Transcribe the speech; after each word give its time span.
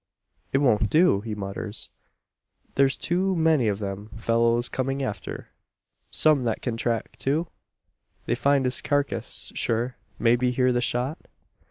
"It 0.51 0.57
won't 0.57 0.89
do!" 0.89 1.21
he 1.21 1.35
mutters. 1.35 1.91
"There's 2.73 2.97
too 2.97 3.35
many 3.35 3.67
of 3.67 3.77
them 3.77 4.09
fellows 4.17 4.67
coming 4.67 5.03
after 5.03 5.49
some 6.09 6.43
that 6.45 6.63
can 6.63 6.75
track, 6.75 7.15
too? 7.19 7.45
They'd 8.25 8.33
find 8.39 8.65
his 8.65 8.81
carcase, 8.81 9.51
sure, 9.53 9.97
maybe 10.17 10.49
hear 10.49 10.73
the 10.73 10.81
shot? 10.81 11.19